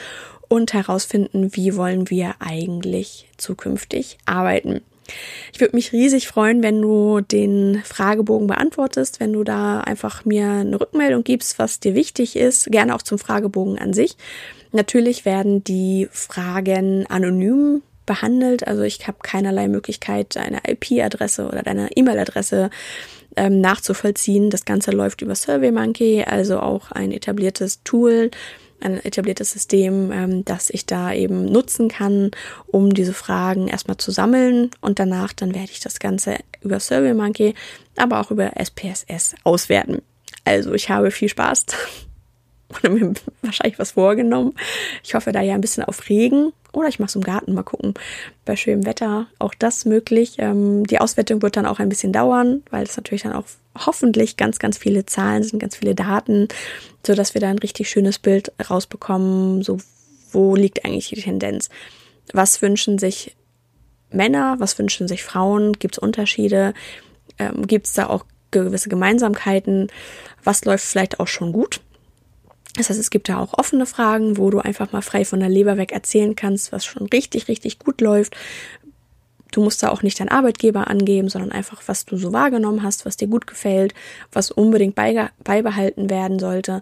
und 0.47 0.73
herausfinden, 0.73 1.55
wie 1.55 1.75
wollen 1.75 2.09
wir 2.09 2.35
eigentlich 2.39 3.27
zukünftig 3.37 4.17
arbeiten. 4.25 4.81
Ich 5.53 5.61
würde 5.61 5.75
mich 5.75 5.93
riesig 5.93 6.27
freuen, 6.27 6.63
wenn 6.63 6.81
du 6.81 7.21
den 7.21 7.81
Fragebogen 7.83 8.47
beantwortest, 8.47 9.19
wenn 9.19 9.33
du 9.33 9.43
da 9.43 9.79
einfach 9.81 10.25
mir 10.25 10.49
eine 10.49 10.79
Rückmeldung 10.79 11.23
gibst, 11.23 11.59
was 11.59 11.79
dir 11.79 11.95
wichtig 11.95 12.35
ist, 12.35 12.71
gerne 12.71 12.93
auch 12.93 13.01
zum 13.01 13.17
Fragebogen 13.17 13.79
an 13.79 13.93
sich. 13.93 14.17
Natürlich 14.73 15.25
werden 15.25 15.63
die 15.63 16.09
Fragen 16.11 17.07
anonym 17.07 17.81
behandelt, 18.07 18.65
also 18.65 18.81
ich 18.81 19.07
habe 19.07 19.19
keinerlei 19.21 19.67
Möglichkeit, 19.67 20.35
deine 20.35 20.61
IP-Adresse 20.67 21.47
oder 21.47 21.61
deine 21.61 21.89
E-Mail-Adresse 21.95 22.71
ähm, 23.35 23.61
nachzuvollziehen. 23.61 24.49
Das 24.49 24.65
Ganze 24.65 24.89
läuft 24.89 25.21
über 25.21 25.35
SurveyMonkey, 25.35 26.23
also 26.23 26.59
auch 26.59 26.91
ein 26.91 27.11
etabliertes 27.11 27.83
Tool, 27.83 28.31
ein 28.79 29.03
etabliertes 29.03 29.51
System, 29.51 30.11
ähm, 30.11 30.45
das 30.45 30.69
ich 30.71 30.85
da 30.85 31.13
eben 31.13 31.45
nutzen 31.45 31.87
kann, 31.87 32.31
um 32.67 32.93
diese 32.93 33.13
Fragen 33.13 33.67
erstmal 33.67 33.97
zu 33.97 34.11
sammeln 34.11 34.71
und 34.81 34.99
danach 34.99 35.33
dann 35.33 35.53
werde 35.53 35.71
ich 35.71 35.79
das 35.79 35.99
Ganze 35.99 36.37
über 36.61 36.79
SurveyMonkey, 36.79 37.53
aber 37.95 38.19
auch 38.19 38.31
über 38.31 38.51
SPSS 38.57 39.35
auswerten. 39.43 40.01
Also 40.45 40.73
ich 40.73 40.89
habe 40.89 41.11
viel 41.11 41.29
Spaß 41.29 41.65
oder 42.69 42.89
mir 42.89 43.13
wahrscheinlich 43.41 43.79
was 43.79 43.91
vorgenommen. 43.91 44.53
Ich 45.03 45.15
hoffe 45.15 45.31
da 45.31 45.41
ja 45.41 45.55
ein 45.55 45.61
bisschen 45.61 45.83
auf 45.83 46.09
Regen 46.09 46.51
oder 46.73 46.89
ich 46.89 46.99
mache 46.99 47.09
es 47.09 47.15
im 47.15 47.23
Garten, 47.23 47.53
mal 47.53 47.63
gucken. 47.63 47.93
Bei 48.45 48.55
schönem 48.55 48.85
Wetter 48.85 49.27
auch 49.39 49.53
das 49.53 49.85
möglich. 49.85 50.35
Ähm, 50.37 50.85
die 50.85 50.99
Auswertung 50.99 51.41
wird 51.41 51.57
dann 51.57 51.65
auch 51.65 51.79
ein 51.79 51.89
bisschen 51.89 52.13
dauern, 52.13 52.63
weil 52.69 52.83
es 52.83 52.97
natürlich 52.97 53.23
dann 53.23 53.33
auch 53.33 53.45
hoffentlich 53.77 54.37
ganz, 54.37 54.59
ganz 54.59 54.77
viele 54.77 55.05
Zahlen 55.05 55.43
sind, 55.43 55.59
ganz 55.59 55.77
viele 55.77 55.95
Daten, 55.95 56.47
so 57.05 57.15
dass 57.15 57.33
wir 57.33 57.41
da 57.41 57.49
ein 57.49 57.59
richtig 57.59 57.89
schönes 57.89 58.19
Bild 58.19 58.51
rausbekommen. 58.69 59.63
So, 59.63 59.77
wo 60.31 60.55
liegt 60.55 60.85
eigentlich 60.85 61.09
die 61.09 61.21
Tendenz? 61.21 61.69
Was 62.33 62.61
wünschen 62.61 62.99
sich 62.99 63.35
Männer? 64.11 64.55
Was 64.59 64.77
wünschen 64.77 65.07
sich 65.07 65.23
Frauen? 65.23 65.73
Gibt 65.73 65.95
es 65.95 65.99
Unterschiede? 65.99 66.73
Ähm, 67.39 67.65
Gibt 67.67 67.87
es 67.87 67.93
da 67.93 68.07
auch 68.07 68.25
gewisse 68.51 68.89
Gemeinsamkeiten? 68.89 69.87
Was 70.43 70.65
läuft 70.65 70.85
vielleicht 70.85 71.19
auch 71.19 71.27
schon 71.27 71.53
gut? 71.53 71.81
Das 72.77 72.89
heißt, 72.89 72.99
es 72.99 73.09
gibt 73.09 73.27
da 73.27 73.39
auch 73.39 73.57
offene 73.57 73.85
Fragen, 73.85 74.37
wo 74.37 74.49
du 74.49 74.59
einfach 74.59 74.91
mal 74.91 75.01
frei 75.01 75.25
von 75.25 75.39
der 75.39 75.49
Leber 75.49 75.77
weg 75.77 75.91
erzählen 75.91 76.35
kannst, 76.35 76.71
was 76.71 76.85
schon 76.85 77.07
richtig, 77.07 77.47
richtig 77.47 77.79
gut 77.79 78.01
läuft. 78.01 78.37
Du 79.51 79.63
musst 79.63 79.81
da 79.81 79.89
auch 79.89 80.03
nicht 80.03 80.19
deinen 80.19 80.29
Arbeitgeber 80.29 80.87
angeben, 80.87 81.29
sondern 81.29 81.51
einfach, 81.51 81.81
was 81.87 82.05
du 82.05 82.17
so 82.17 82.33
wahrgenommen 82.33 82.83
hast, 82.83 83.05
was 83.05 83.17
dir 83.17 83.27
gut 83.27 83.47
gefällt, 83.47 83.93
was 84.31 84.51
unbedingt 84.51 84.95
beibehalten 84.95 86.09
werden 86.09 86.37
sollte. 86.37 86.81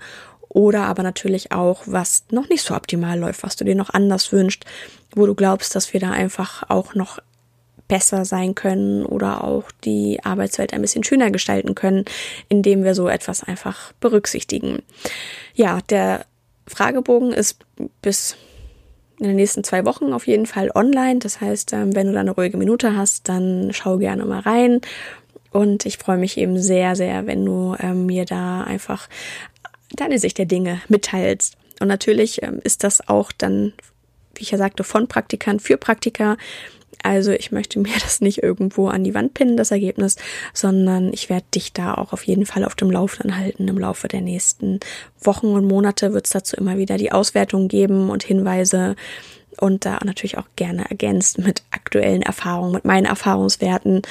Oder 0.50 0.86
aber 0.86 1.04
natürlich 1.04 1.52
auch, 1.52 1.84
was 1.86 2.26
noch 2.32 2.50
nicht 2.50 2.64
so 2.64 2.76
optimal 2.76 3.20
läuft, 3.20 3.44
was 3.44 3.56
du 3.56 3.64
dir 3.66 3.76
noch 3.76 3.92
anders 3.92 4.32
wünschst, 4.32 4.66
wo 5.16 5.26
du 5.26 5.36
glaubst, 5.36 5.76
dass 5.76 5.94
wir 5.94 6.00
da 6.00 6.12
einfach 6.12 6.64
auch 6.70 6.96
noch 6.96 7.20
besser 7.88 8.26
sein 8.26 8.56
können 8.56 9.06
oder 9.06 9.44
auch 9.44 9.70
die 9.84 10.20
Arbeitswelt 10.24 10.74
ein 10.74 10.82
bisschen 10.82 11.04
schöner 11.04 11.32
gestalten 11.32 11.76
können, 11.76 12.06
indem 12.50 12.84
wir 12.84 12.96
so 12.96 13.08
etwas 13.08 13.44
einfach 13.44 13.94
berücksichtigen. 14.00 14.82
Ja, 15.54 15.80
der 15.90 16.26
Fragebogen 16.68 17.32
ist 17.32 17.60
bis 18.02 18.36
in 19.20 19.28
den 19.28 19.36
nächsten 19.36 19.64
zwei 19.64 19.86
Wochen 19.86 20.14
auf 20.14 20.28
jeden 20.28 20.46
Fall 20.46 20.72
online. 20.74 21.20
Das 21.20 21.40
heißt, 21.40 21.74
ähm, 21.74 21.96
wenn 21.96 22.08
du 22.08 22.14
da 22.14 22.20
eine 22.20 22.32
ruhige 22.32 22.58
Minute 22.58 22.96
hast, 22.96 23.30
dann 23.30 23.72
schau 23.72 23.98
gerne 23.98 24.26
mal 24.26 24.42
rein. 24.42 24.82
Und 25.52 25.86
ich 25.86 25.98
freue 25.98 26.18
mich 26.18 26.38
eben 26.38 26.60
sehr, 26.60 26.96
sehr, 26.96 27.28
wenn 27.28 27.46
du 27.46 27.76
ähm, 27.80 28.06
mir 28.06 28.26
da 28.26 28.64
einfach 28.64 29.08
deine 29.92 30.20
Sicht 30.20 30.38
der 30.38 30.46
Dinge 30.46 30.82
mitteilst. 30.90 31.56
Und 31.80 31.88
natürlich 31.88 32.44
ähm, 32.44 32.60
ist 32.64 32.84
das 32.84 33.08
auch 33.08 33.32
dann, 33.32 33.74
wie 34.36 34.44
ich 34.44 34.52
ja 34.52 34.58
sagte, 34.58 34.84
von 34.84 35.08
Praktikern 35.08 35.60
für 35.60 35.78
Praktiker. 35.78 36.38
Also 37.04 37.32
ich 37.32 37.52
möchte 37.52 37.80
mir 37.80 37.94
das 38.02 38.22
nicht 38.22 38.42
irgendwo 38.44 38.88
an 38.88 39.04
die 39.04 39.14
Wand 39.14 39.34
pinnen, 39.34 39.58
das 39.58 39.72
Ergebnis, 39.72 40.16
sondern 40.54 41.14
ich 41.14 41.30
werde 41.30 41.46
dich 41.54 41.74
da 41.74 41.94
auch 41.94 42.14
auf 42.14 42.24
jeden 42.24 42.46
Fall 42.46 42.66
auf 42.66 42.76
dem 42.76 42.92
Laufenden 42.92 43.38
halten. 43.38 43.68
Im 43.68 43.78
Laufe 43.78 44.08
der 44.08 44.22
nächsten 44.22 44.80
Wochen 45.22 45.48
und 45.48 45.68
Monate 45.68 46.14
wird 46.14 46.26
es 46.26 46.32
dazu 46.32 46.56
immer 46.56 46.78
wieder 46.78 46.98
die 46.98 47.12
Auswertung 47.12 47.68
geben 47.68 48.10
und 48.10 48.24
Hinweise 48.24 48.96
und 49.60 49.86
da 49.86 50.00
natürlich 50.04 50.38
auch 50.38 50.48
gerne 50.56 50.90
ergänzt 50.90 51.38
mit 51.38 51.64
aktuellen 51.72 52.22
Erfahrungen, 52.22 52.74
mit 52.74 52.86
meinen 52.86 53.06
Erfahrungswerten. 53.06 54.02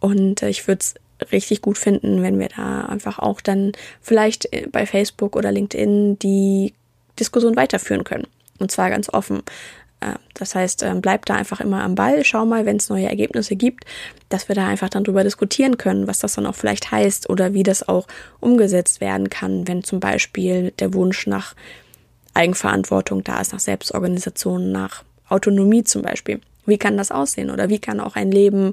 Und 0.00 0.42
äh, 0.42 0.50
ich 0.50 0.66
würde 0.68 0.80
es 0.80 0.94
richtig 1.32 1.62
gut 1.62 1.78
finden, 1.78 2.22
wenn 2.22 2.38
wir 2.38 2.48
da 2.48 2.82
einfach 2.82 3.18
auch 3.18 3.40
dann 3.40 3.72
vielleicht 4.00 4.52
äh, 4.52 4.66
bei 4.70 4.86
Facebook 4.86 5.36
oder 5.36 5.52
LinkedIn 5.52 6.18
die 6.18 6.74
Diskussion 7.18 7.56
weiterführen 7.56 8.04
können. 8.04 8.26
Und 8.60 8.70
zwar 8.70 8.90
ganz 8.90 9.08
offen. 9.08 9.42
Äh, 10.00 10.14
das 10.34 10.54
heißt, 10.54 10.82
ähm, 10.82 11.00
bleib 11.00 11.26
da 11.26 11.34
einfach 11.34 11.60
immer 11.60 11.82
am 11.82 11.94
Ball, 11.94 12.24
schau 12.24 12.46
mal, 12.46 12.66
wenn 12.66 12.76
es 12.76 12.88
neue 12.88 13.06
Ergebnisse 13.06 13.56
gibt, 13.56 13.84
dass 14.28 14.48
wir 14.48 14.54
da 14.54 14.66
einfach 14.66 14.88
dann 14.88 15.04
drüber 15.04 15.24
diskutieren 15.24 15.78
können, 15.78 16.06
was 16.06 16.18
das 16.18 16.34
dann 16.34 16.46
auch 16.46 16.54
vielleicht 16.54 16.90
heißt 16.90 17.28
oder 17.28 17.54
wie 17.54 17.62
das 17.62 17.86
auch 17.88 18.06
umgesetzt 18.40 19.00
werden 19.00 19.30
kann, 19.30 19.68
wenn 19.68 19.84
zum 19.84 20.00
Beispiel 20.00 20.72
der 20.78 20.94
Wunsch 20.94 21.26
nach 21.26 21.54
Eigenverantwortung 22.34 23.24
da 23.24 23.40
ist, 23.40 23.52
nach 23.52 23.60
Selbstorganisation, 23.60 24.72
nach 24.72 25.04
Autonomie 25.28 25.84
zum 25.84 26.02
Beispiel. 26.02 26.40
Wie 26.66 26.78
kann 26.78 26.96
das 26.96 27.10
aussehen 27.10 27.50
oder 27.50 27.68
wie 27.68 27.78
kann 27.78 28.00
auch 28.00 28.16
ein 28.16 28.30
Leben 28.30 28.72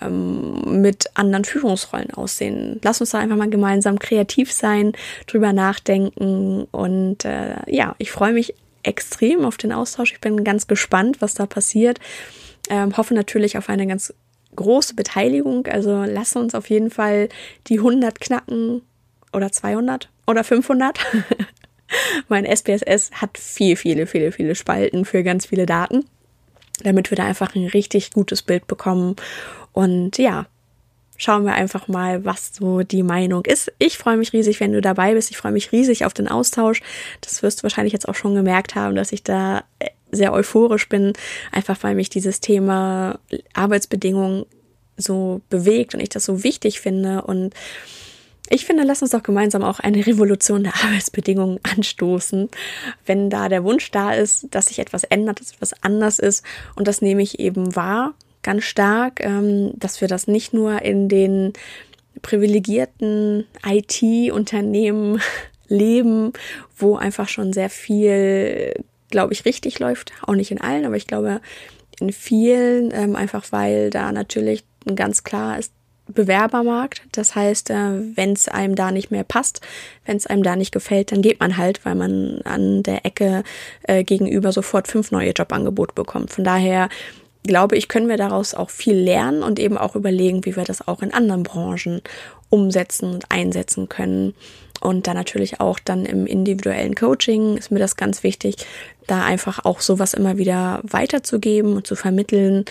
ähm, 0.00 0.82
mit 0.82 1.06
anderen 1.14 1.44
Führungsrollen 1.44 2.12
aussehen? 2.12 2.80
Lass 2.82 3.00
uns 3.00 3.10
da 3.10 3.18
einfach 3.18 3.36
mal 3.36 3.50
gemeinsam 3.50 3.98
kreativ 3.98 4.52
sein, 4.52 4.92
drüber 5.26 5.52
nachdenken 5.52 6.66
und 6.70 7.24
äh, 7.24 7.56
ja, 7.66 7.94
ich 7.98 8.10
freue 8.10 8.32
mich 8.32 8.54
extrem 8.82 9.44
auf 9.44 9.56
den 9.56 9.72
Austausch. 9.72 10.12
Ich 10.12 10.20
bin 10.20 10.44
ganz 10.44 10.66
gespannt, 10.66 11.20
was 11.20 11.34
da 11.34 11.46
passiert. 11.46 11.98
Ähm, 12.68 12.96
hoffe 12.96 13.14
natürlich 13.14 13.58
auf 13.58 13.68
eine 13.68 13.86
ganz 13.86 14.14
große 14.56 14.94
Beteiligung. 14.94 15.66
Also 15.66 16.04
lass 16.06 16.36
uns 16.36 16.54
auf 16.54 16.68
jeden 16.70 16.90
Fall 16.90 17.28
die 17.66 17.78
100 17.78 18.20
knacken 18.20 18.82
oder 19.32 19.50
200 19.50 20.10
oder 20.26 20.44
500. 20.44 20.98
mein 22.28 22.44
SPSS 22.44 23.12
hat 23.12 23.38
viel, 23.38 23.76
viele, 23.76 24.06
viele, 24.06 24.32
viele 24.32 24.54
Spalten 24.54 25.04
für 25.04 25.22
ganz 25.22 25.46
viele 25.46 25.66
Daten, 25.66 26.04
damit 26.82 27.10
wir 27.10 27.16
da 27.16 27.24
einfach 27.24 27.54
ein 27.54 27.66
richtig 27.66 28.12
gutes 28.12 28.42
Bild 28.42 28.66
bekommen. 28.66 29.16
Und 29.72 30.18
ja, 30.18 30.46
schauen 31.22 31.44
wir 31.44 31.54
einfach 31.54 31.86
mal, 31.86 32.24
was 32.24 32.52
so 32.52 32.82
die 32.82 33.04
Meinung 33.04 33.44
ist. 33.44 33.72
Ich 33.78 33.96
freue 33.96 34.16
mich 34.16 34.32
riesig, 34.32 34.58
wenn 34.58 34.72
du 34.72 34.80
dabei 34.80 35.14
bist. 35.14 35.30
Ich 35.30 35.36
freue 35.36 35.52
mich 35.52 35.70
riesig 35.70 36.04
auf 36.04 36.12
den 36.12 36.26
Austausch. 36.26 36.82
Das 37.20 37.44
wirst 37.44 37.60
du 37.60 37.62
wahrscheinlich 37.62 37.92
jetzt 37.92 38.08
auch 38.08 38.16
schon 38.16 38.34
gemerkt 38.34 38.74
haben, 38.74 38.96
dass 38.96 39.12
ich 39.12 39.22
da 39.22 39.62
äh, 39.78 39.90
sehr 40.10 40.32
euphorisch 40.32 40.88
bin, 40.88 41.12
einfach 41.52 41.78
weil 41.82 41.94
mich 41.94 42.10
dieses 42.10 42.40
Thema 42.40 43.20
Arbeitsbedingungen 43.54 44.46
so 44.96 45.40
bewegt 45.48 45.94
und 45.94 46.00
ich 46.00 46.08
das 46.08 46.24
so 46.24 46.42
wichtig 46.42 46.80
finde 46.80 47.22
und 47.22 47.54
ich 48.50 48.66
finde, 48.66 48.82
lass 48.82 49.00
uns 49.00 49.12
doch 49.12 49.22
gemeinsam 49.22 49.62
auch 49.62 49.78
eine 49.78 50.04
Revolution 50.06 50.64
der 50.64 50.74
Arbeitsbedingungen 50.84 51.60
anstoßen, 51.62 52.50
wenn 53.06 53.30
da 53.30 53.48
der 53.48 53.64
Wunsch 53.64 53.90
da 53.92 54.12
ist, 54.12 54.48
dass 54.50 54.66
sich 54.66 54.80
etwas 54.80 55.04
ändert, 55.04 55.40
dass 55.40 55.52
etwas 55.52 55.72
anders 55.82 56.18
ist. 56.18 56.44
Und 56.74 56.86
das 56.86 57.00
nehme 57.00 57.22
ich 57.22 57.38
eben 57.38 57.74
wahr, 57.76 58.12
ganz 58.42 58.64
stark, 58.64 59.24
ähm, 59.24 59.72
dass 59.74 60.00
wir 60.00 60.08
das 60.08 60.26
nicht 60.26 60.52
nur 60.52 60.82
in 60.82 61.08
den 61.08 61.52
privilegierten 62.22 63.46
IT-Unternehmen 63.66 65.20
leben, 65.68 66.32
wo 66.76 66.96
einfach 66.96 67.28
schon 67.28 67.52
sehr 67.52 67.70
viel, 67.70 68.74
glaube 69.10 69.32
ich, 69.32 69.44
richtig 69.44 69.78
läuft. 69.78 70.12
Auch 70.22 70.34
nicht 70.34 70.50
in 70.50 70.60
allen, 70.60 70.84
aber 70.84 70.96
ich 70.96 71.06
glaube 71.06 71.40
in 72.00 72.12
vielen, 72.12 72.92
ähm, 72.92 73.16
einfach 73.16 73.46
weil 73.50 73.90
da 73.90 74.12
natürlich 74.12 74.64
ganz 74.94 75.24
klar 75.24 75.58
ist, 75.58 75.72
Bewerbermarkt. 76.08 77.02
Das 77.12 77.34
heißt, 77.34 77.70
äh, 77.70 78.16
wenn 78.16 78.32
es 78.32 78.48
einem 78.48 78.74
da 78.74 78.90
nicht 78.90 79.10
mehr 79.10 79.24
passt, 79.24 79.60
wenn 80.04 80.16
es 80.16 80.26
einem 80.26 80.42
da 80.42 80.56
nicht 80.56 80.72
gefällt, 80.72 81.12
dann 81.12 81.22
geht 81.22 81.40
man 81.40 81.56
halt, 81.56 81.84
weil 81.84 81.94
man 81.94 82.40
an 82.42 82.82
der 82.82 83.06
Ecke 83.06 83.44
äh, 83.84 84.02
gegenüber 84.04 84.52
sofort 84.52 84.88
fünf 84.88 85.10
neue 85.12 85.30
Jobangebote 85.30 85.94
bekommt. 85.94 86.30
Von 86.30 86.44
daher 86.44 86.88
glaube 87.44 87.76
ich, 87.76 87.88
können 87.88 88.08
wir 88.08 88.16
daraus 88.16 88.54
auch 88.54 88.70
viel 88.70 88.96
lernen 88.96 89.42
und 89.42 89.58
eben 89.58 89.76
auch 89.76 89.96
überlegen, 89.96 90.44
wie 90.44 90.56
wir 90.56 90.64
das 90.64 90.86
auch 90.86 91.02
in 91.02 91.12
anderen 91.12 91.42
Branchen 91.42 92.02
umsetzen 92.50 93.14
und 93.14 93.24
einsetzen 93.30 93.88
können. 93.88 94.34
Und 94.80 95.06
dann 95.06 95.16
natürlich 95.16 95.60
auch 95.60 95.78
dann 95.78 96.04
im 96.04 96.26
individuellen 96.26 96.94
Coaching 96.94 97.56
ist 97.56 97.70
mir 97.70 97.78
das 97.78 97.96
ganz 97.96 98.22
wichtig, 98.24 98.56
da 99.06 99.24
einfach 99.24 99.64
auch 99.64 99.80
sowas 99.80 100.12
immer 100.12 100.38
wieder 100.38 100.80
weiterzugeben 100.82 101.74
und 101.76 101.86
zu 101.86 101.94
vermitteln 101.94 102.64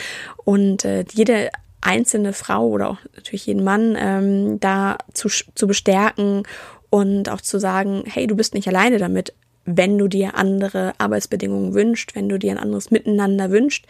und 0.43 0.83
äh, 0.83 1.05
jede 1.13 1.49
einzelne 1.79 2.33
Frau 2.33 2.67
oder 2.67 2.89
auch 2.89 2.97
natürlich 3.15 3.47
jeden 3.47 3.63
Mann 3.63 3.97
ähm, 3.99 4.59
da 4.59 4.97
zu, 5.13 5.29
zu 5.29 5.67
bestärken 5.67 6.43
und 6.89 7.29
auch 7.29 7.41
zu 7.41 7.59
sagen, 7.59 8.03
hey, 8.05 8.27
du 8.27 8.35
bist 8.35 8.53
nicht 8.53 8.67
alleine 8.67 8.97
damit, 8.97 9.33
wenn 9.65 9.97
du 9.97 10.07
dir 10.07 10.35
andere 10.35 10.93
Arbeitsbedingungen 10.97 11.73
wünscht, 11.73 12.15
wenn 12.15 12.29
du 12.29 12.37
dir 12.37 12.51
ein 12.51 12.57
anderes 12.57 12.91
Miteinander 12.91 13.51
wünscht. 13.51 13.85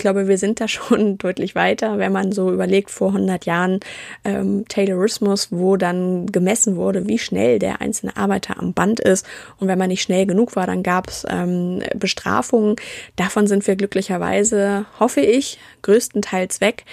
Ich 0.00 0.02
glaube, 0.02 0.28
wir 0.28 0.38
sind 0.38 0.62
da 0.62 0.66
schon 0.66 1.18
deutlich 1.18 1.54
weiter, 1.54 1.98
wenn 1.98 2.10
man 2.10 2.32
so 2.32 2.50
überlegt, 2.50 2.90
vor 2.90 3.08
100 3.08 3.44
Jahren 3.44 3.80
ähm, 4.24 4.64
Taylorismus, 4.66 5.48
wo 5.50 5.76
dann 5.76 6.24
gemessen 6.24 6.76
wurde, 6.76 7.06
wie 7.06 7.18
schnell 7.18 7.58
der 7.58 7.82
einzelne 7.82 8.16
Arbeiter 8.16 8.58
am 8.58 8.72
Band 8.72 8.98
ist. 8.98 9.26
Und 9.58 9.68
wenn 9.68 9.78
man 9.78 9.88
nicht 9.88 10.00
schnell 10.00 10.24
genug 10.24 10.56
war, 10.56 10.66
dann 10.66 10.82
gab 10.82 11.08
es 11.08 11.26
ähm, 11.28 11.82
Bestrafungen. 11.94 12.76
Davon 13.16 13.46
sind 13.46 13.66
wir 13.66 13.76
glücklicherweise, 13.76 14.86
hoffe 14.98 15.20
ich, 15.20 15.58
größtenteils 15.82 16.62
weg. 16.62 16.86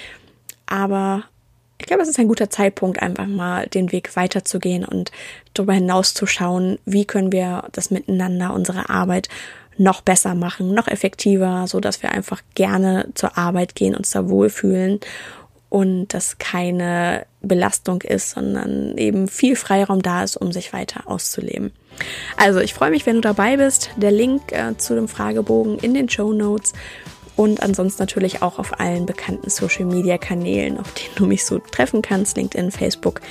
Aber 0.65 1.23
ich 1.79 1.85
glaube, 1.85 2.03
es 2.03 2.09
ist 2.09 2.19
ein 2.19 2.27
guter 2.27 2.49
Zeitpunkt, 2.49 3.01
einfach 3.01 3.27
mal 3.27 3.67
den 3.67 3.93
Weg 3.93 4.17
weiterzugehen 4.17 4.83
und 4.83 5.13
darüber 5.53 5.71
hinaus 5.71 6.13
zu 6.13 6.25
schauen, 6.25 6.77
wie 6.83 7.05
können 7.05 7.31
wir 7.31 7.69
das 7.71 7.89
Miteinander, 7.89 8.53
unsere 8.53 8.89
Arbeit 8.89 9.29
noch 9.77 10.01
besser 10.01 10.35
machen, 10.35 10.73
noch 10.73 10.87
effektiver, 10.87 11.65
so 11.67 11.79
dass 11.79 12.01
wir 12.01 12.11
einfach 12.11 12.41
gerne 12.55 13.09
zur 13.15 13.37
Arbeit 13.37 13.75
gehen, 13.75 13.95
uns 13.95 14.11
da 14.11 14.29
wohlfühlen 14.29 14.99
und 15.69 16.13
das 16.13 16.37
keine 16.37 17.25
Belastung 17.41 18.01
ist, 18.01 18.31
sondern 18.31 18.97
eben 18.97 19.27
viel 19.27 19.55
Freiraum 19.55 20.01
da 20.01 20.23
ist, 20.23 20.37
um 20.37 20.51
sich 20.51 20.73
weiter 20.73 21.09
auszuleben. 21.09 21.71
Also 22.37 22.59
ich 22.59 22.73
freue 22.73 22.91
mich, 22.91 23.05
wenn 23.05 23.15
du 23.15 23.21
dabei 23.21 23.57
bist. 23.57 23.89
Der 23.97 24.11
Link 24.11 24.51
äh, 24.51 24.77
zu 24.77 24.95
dem 24.95 25.07
Fragebogen 25.07 25.79
in 25.79 25.93
den 25.93 26.09
Show 26.09 26.31
Notes 26.31 26.73
und 27.35 27.61
ansonsten 27.61 28.01
natürlich 28.01 28.41
auch 28.41 28.59
auf 28.59 28.79
allen 28.79 29.05
bekannten 29.05 29.49
Social 29.49 29.85
Media 29.85 30.17
Kanälen, 30.17 30.79
auf 30.79 30.93
denen 30.93 31.15
du 31.15 31.25
mich 31.25 31.45
so 31.45 31.59
treffen 31.59 32.01
kannst, 32.01 32.37
LinkedIn, 32.37 32.71
Facebook. 32.71 33.21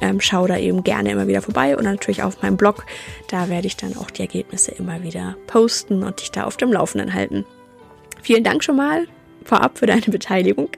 Ähm, 0.00 0.20
schau 0.20 0.46
da 0.46 0.56
eben 0.56 0.82
gerne 0.82 1.10
immer 1.10 1.26
wieder 1.26 1.42
vorbei 1.42 1.76
und 1.76 1.84
natürlich 1.84 2.22
auf 2.22 2.42
meinem 2.42 2.56
Blog. 2.56 2.84
Da 3.28 3.48
werde 3.48 3.66
ich 3.66 3.76
dann 3.76 3.96
auch 3.96 4.10
die 4.10 4.22
Ergebnisse 4.22 4.72
immer 4.72 5.02
wieder 5.02 5.36
posten 5.46 6.02
und 6.02 6.20
dich 6.20 6.30
da 6.30 6.44
auf 6.44 6.56
dem 6.56 6.72
Laufenden 6.72 7.14
halten. 7.14 7.44
Vielen 8.22 8.44
Dank 8.44 8.64
schon 8.64 8.76
mal 8.76 9.06
vorab 9.44 9.78
für 9.78 9.86
deine 9.86 10.02
Beteiligung, 10.02 10.68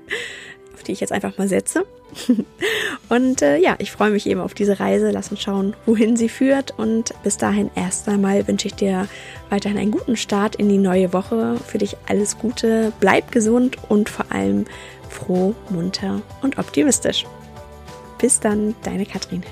auf 0.74 0.82
die 0.82 0.92
ich 0.92 1.00
jetzt 1.00 1.12
einfach 1.12 1.38
mal 1.38 1.48
setze. 1.48 1.85
Und 3.08 3.42
äh, 3.42 3.56
ja, 3.56 3.76
ich 3.78 3.90
freue 3.90 4.11
mich 4.11 4.26
eben 4.26 4.40
auf 4.40 4.54
diese 4.54 4.80
Reise. 4.80 5.11
Lass 5.11 5.30
uns 5.30 5.42
schauen, 5.42 5.74
wohin 5.87 6.16
sie 6.16 6.28
führt. 6.28 6.78
Und 6.78 7.14
bis 7.22 7.37
dahin 7.37 7.70
erst 7.74 8.08
einmal 8.08 8.46
wünsche 8.46 8.68
ich 8.68 8.74
dir 8.74 9.08
weiterhin 9.50 9.78
einen 9.78 9.90
guten 9.90 10.16
Start 10.16 10.56
in 10.56 10.68
die 10.68 10.78
neue 10.78 11.12
Woche. 11.12 11.56
Für 11.66 11.78
dich 11.78 11.96
alles 12.08 12.38
Gute. 12.38 12.92
Bleib 13.00 13.32
gesund 13.32 13.76
und 13.88 14.08
vor 14.08 14.26
allem 14.30 14.66
froh, 15.08 15.54
munter 15.70 16.22
und 16.42 16.58
optimistisch. 16.58 17.24
Bis 18.22 18.38
dann, 18.38 18.76
deine 18.85 19.04
Katrin. 19.04 19.42